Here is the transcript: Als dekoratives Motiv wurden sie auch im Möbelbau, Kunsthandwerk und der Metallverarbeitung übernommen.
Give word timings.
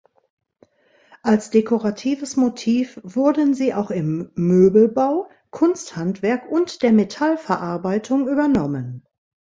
Als 1.21 1.51
dekoratives 1.51 2.35
Motiv 2.35 2.99
wurden 3.03 3.53
sie 3.53 3.75
auch 3.75 3.91
im 3.91 4.31
Möbelbau, 4.33 5.29
Kunsthandwerk 5.51 6.49
und 6.49 6.81
der 6.81 6.91
Metallverarbeitung 6.91 8.27
übernommen. 8.27 9.05